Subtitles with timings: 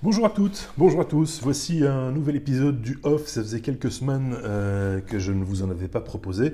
[0.00, 1.40] Bonjour à toutes, bonjour à tous.
[1.42, 3.26] Voici un nouvel épisode du Off.
[3.26, 6.52] Ça faisait quelques semaines euh, que je ne vous en avais pas proposé.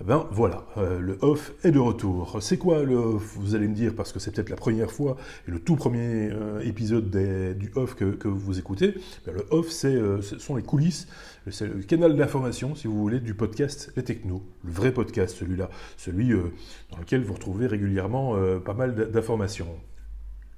[0.00, 2.38] Eh ben voilà, euh, le off est de retour.
[2.40, 5.16] C'est quoi le off Vous allez me dire, parce que c'est peut-être la première fois
[5.48, 8.94] et le tout premier euh, épisode du off que, vous écoutez.
[9.26, 11.08] Ben, le off, ce sont les coulisses,
[11.50, 14.44] c'est le canal d'information, si vous voulez, du podcast Les Technos.
[14.62, 15.68] Le vrai podcast, celui-là.
[15.96, 19.66] Celui dans lequel vous retrouvez régulièrement pas mal d'informations.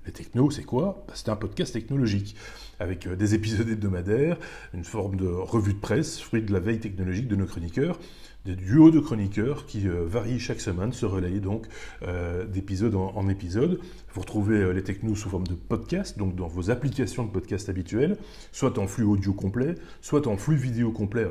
[0.07, 1.05] Les technos, c'est quoi?
[1.09, 2.37] Bah, C'est un podcast technologique,
[2.79, 4.39] avec euh, des épisodes hebdomadaires,
[4.73, 7.99] une forme de revue de presse, fruit de la veille technologique de nos chroniqueurs,
[8.45, 11.67] des duos de chroniqueurs qui euh, varient chaque semaine, se relayent donc
[12.03, 13.81] euh, d'épisode en, épisode.
[14.15, 18.17] Vous retrouvez les technos sous forme de podcast, donc dans vos applications de podcast habituelles,
[18.53, 21.27] soit en flux audio complet, soit en flux vidéo complet.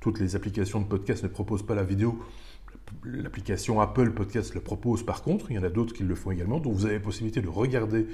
[0.00, 2.18] toutes les applications de podcast ne proposent pas la vidéo,
[3.04, 6.30] L'application Apple Podcast le propose par contre, il y en a d'autres qui le font
[6.30, 8.06] également, donc vous avez la possibilité de regarder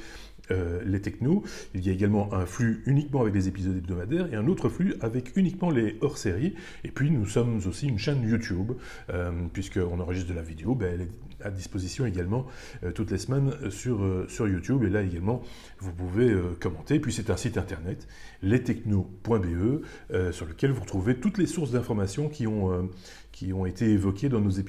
[0.50, 1.45] euh, les technos.
[1.74, 4.95] Il y a également un flux uniquement avec les épisodes hebdomadaires et un autre flux
[5.01, 6.54] avec uniquement les hors-séries.
[6.84, 8.73] Et puis nous sommes aussi une chaîne YouTube,
[9.10, 11.10] euh, puisqu'on enregistre de la vidéo, ben, elle est
[11.45, 12.46] à disposition également
[12.84, 14.82] euh, toutes les semaines sur, sur YouTube.
[14.84, 15.42] Et là également,
[15.79, 16.96] vous pouvez commenter.
[16.96, 18.09] Et puis c'est un site internet,
[18.42, 19.82] lestechno.be,
[20.32, 22.88] sur lequel vous retrouvez toutes les sources d'informations qui ont
[23.32, 24.62] qui ont été évoqués dans nos épisodes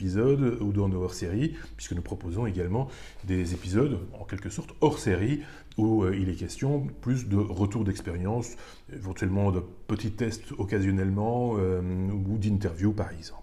[0.61, 2.89] ou dans nos hors-séries, puisque nous proposons également
[3.23, 5.41] des épisodes, en quelque sorte, hors-série,
[5.77, 8.55] où euh, il est question plus de retour d'expérience,
[8.91, 13.42] éventuellement de petits tests occasionnellement, euh, ou d'interviews par exemple.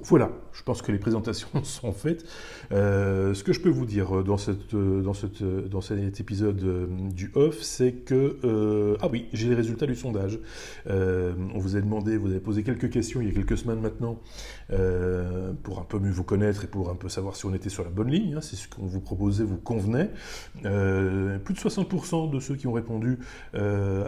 [0.00, 2.24] Voilà, je pense que les présentations sont faites.
[2.70, 6.86] Euh, ce que je peux vous dire dans, cette, dans, cette, dans cet épisode euh,
[7.12, 8.38] du off, c'est que...
[8.44, 10.38] Euh, ah oui, j'ai les résultats du sondage.
[10.86, 14.20] on vous a demandé, vous avez posé quelques questions il y a quelques semaines maintenant,
[15.62, 17.82] pour un peu mieux vous connaître et pour un peu savoir si on était sur
[17.82, 20.10] la bonne ligne, hein, si ce qu'on vous proposait vous convenait.
[20.62, 23.18] plus de 60% de ceux qui ont répondu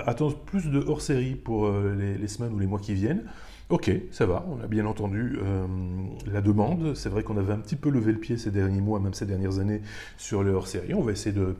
[0.06, 3.24] attendent plus de hors-série pour les, les semaines ou les mois qui viennent.
[3.70, 5.64] Ok, ça va, on a bien entendu euh,
[6.26, 6.96] la demande.
[6.96, 9.26] C'est vrai qu'on avait un petit peu levé le pied ces derniers mois, même ces
[9.26, 9.80] dernières années,
[10.16, 10.92] sur le hors-série.
[10.92, 11.54] On va essayer de,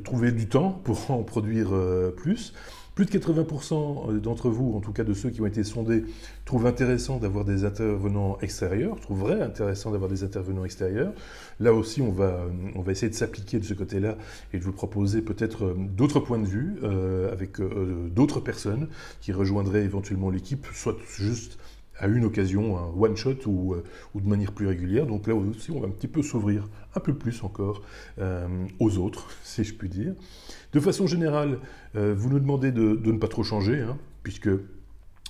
[0.00, 2.52] trouver du temps pour en produire euh, plus.
[2.94, 3.74] Plus de 80%
[4.10, 6.04] euh, d'entre vous, en tout cas de ceux qui ont été sondés,
[6.44, 11.12] trouvent intéressant d'avoir des intervenants extérieurs, trouveraient intéressant d'avoir des intervenants extérieurs.
[11.58, 14.16] Là aussi, on va, euh, on va essayer de s'appliquer de ce côté-là
[14.52, 16.76] et de vous proposer peut-être euh, d'autres points de vue
[17.32, 17.60] avec
[18.12, 18.88] d'autres personnes
[19.20, 21.58] qui rejoindraient éventuellement l'équipe, soit juste
[21.98, 23.76] à une occasion, un one shot ou,
[24.14, 25.06] ou, de manière plus régulière.
[25.06, 27.82] Donc là aussi, on va un petit peu s'ouvrir un peu plus encore
[28.80, 30.14] aux autres, si je puis dire.
[30.74, 31.60] De façon générale,
[31.94, 34.50] euh, vous nous demandez de, ne pas trop changer, hein, puisque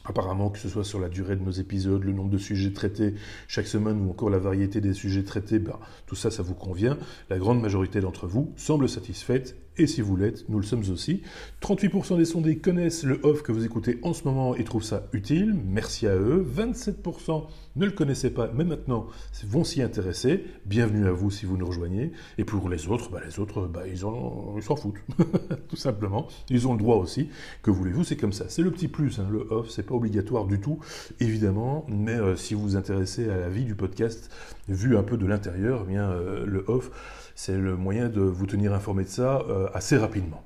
[0.07, 3.15] Apparemment, que ce soit sur la durée de nos épisodes, le nombre de sujets traités
[3.49, 6.99] chaque semaine ou encore la variété des sujets traités, ben, tout ça, ça vous convient.
[7.31, 11.23] La grande majorité d'entre vous semble satisfaite et si vous l'êtes, nous le sommes aussi.
[11.61, 15.09] 38% des sondés connaissent le off que vous écoutez en ce moment et trouvent ça
[15.13, 15.53] utile.
[15.67, 16.47] Merci à eux.
[16.49, 19.07] 27% ne le connaissaient pas, mais maintenant
[19.49, 20.45] vont s'y intéresser.
[20.65, 22.13] Bienvenue à vous si vous nous rejoignez.
[22.39, 24.95] Et pour les autres, bah, les autres, bah, ils s'en foutent,
[25.69, 26.29] tout simplement.
[26.51, 27.29] Ils ont le droit aussi.
[27.63, 28.45] Que voulez-vous C'est comme ça.
[28.49, 29.19] C'est le petit plus.
[29.19, 29.27] Hein.
[29.29, 30.79] Le off, c'est pas obligatoire du tout,
[31.19, 31.85] évidemment.
[31.89, 34.31] Mais euh, si vous vous intéressez à la vie du podcast,
[34.69, 36.93] vu un peu de l'intérieur, eh bien euh, le off
[37.35, 40.43] c'est le moyen de vous tenir informé de ça euh, assez rapidement.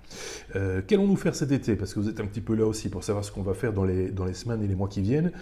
[0.56, 1.76] Euh, qu'allons-nous faire cet été?
[1.76, 3.72] Parce que vous êtes un petit peu là aussi pour savoir ce qu'on va faire
[3.72, 5.32] dans les, dans les semaines et les mois qui viennent.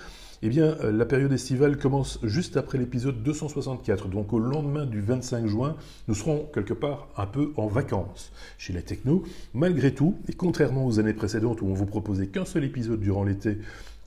[0.43, 4.09] Eh bien, euh, la période estivale commence juste après l'épisode 264.
[4.09, 5.77] Donc, au lendemain du 25 juin,
[6.09, 9.25] nous serons quelque part un peu en vacances chez les technos.
[9.55, 13.25] Malgré tout, et contrairement aux années précédentes où on vous proposait qu'un seul épisode durant
[13.25, 13.59] l'été,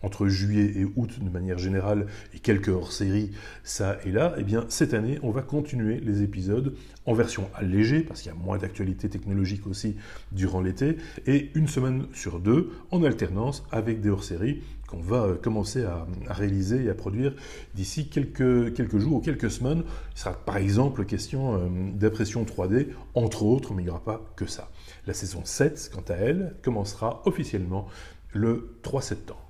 [0.03, 3.31] entre juillet et août de manière générale et quelques hors-séries
[3.63, 8.01] ça et là, eh bien cette année on va continuer les épisodes en version allégée
[8.01, 9.95] parce qu'il y a moins d'actualité technologique aussi
[10.31, 15.35] durant l'été et une semaine sur deux en alternance avec des hors-séries qu'on va euh,
[15.35, 17.33] commencer à, réaliser et à produire
[17.75, 19.83] d'ici quelques, jours ou quelques semaines.
[20.15, 24.21] Il sera par exemple question euh, d'impression 3D, entre autres, mais il n'y aura pas
[24.35, 24.69] que ça.
[25.05, 27.87] La saison 7, quant à elle, commencera officiellement
[28.33, 29.48] le 3 septembre.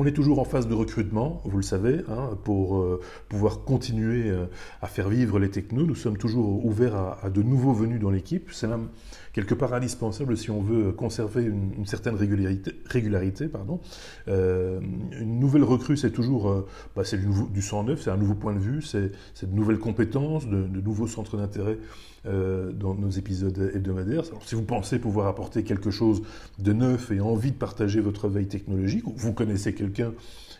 [0.00, 4.30] On est toujours en phase de recrutement, vous le savez, hein, pour euh, pouvoir continuer
[4.30, 4.46] euh,
[4.80, 5.84] à faire vivre les technos.
[5.84, 8.48] Nous sommes toujours ouverts à, de nouveaux venus dans l'équipe.
[8.50, 8.66] C'est
[9.34, 13.50] quelque part indispensable si on veut conserver une, certaine régularité.
[14.28, 14.80] Euh,
[15.20, 16.64] une nouvelle recrue, c'est toujours
[16.96, 19.12] bah, c'est du, du, 109, c'est un nouveau point de vue, c'est
[19.42, 21.76] de nouvelles compétences, de, nouveaux centres d'intérêt
[22.24, 24.24] dans nos épisodes hebdomadaires.
[24.44, 26.22] Si vous pensez pouvoir apporter quelque chose
[26.58, 30.14] de neuf et envie de partager votre veille technologique, ou vous connaissez quelqu'un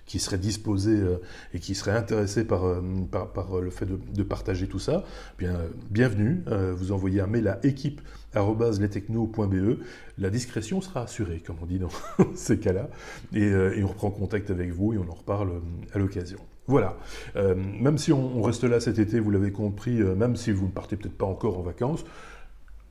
[0.07, 1.19] qui serait disposé euh,
[1.55, 5.05] et qui serait intéressé par, euh, par, le fait de, partager tout ça,
[5.39, 5.59] eh bien,
[5.91, 6.43] bienvenue.
[6.75, 9.79] vous envoyez un mail à équipe.lestechno.be.
[10.19, 11.91] La discrétion sera assurée, comme on dit dans
[12.35, 12.89] ces cas-là.
[13.35, 15.61] Et, on reprend contact avec vous et on en reparle
[15.93, 16.39] à l'occasion.
[16.67, 16.97] Voilà.
[17.35, 20.97] même si on, reste là cet été, vous l'avez compris, même si vous ne partez
[20.97, 22.05] peut-être pas encore en vacances,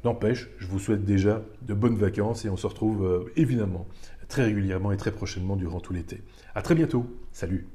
[0.06, 3.86] N'empêche, je vous souhaite déjà de bonnes vacances et on se retrouve évidemment
[4.30, 6.24] très régulièrement et très prochainement durant tout l'été.
[6.56, 7.06] À très bientôt.
[7.34, 7.68] Salut.